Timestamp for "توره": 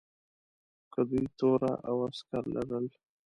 1.37-1.73